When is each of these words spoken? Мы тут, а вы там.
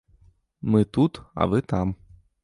Мы 0.61 0.81
тут, 0.95 1.21
а 1.35 1.45
вы 1.45 1.61
там. 1.61 1.95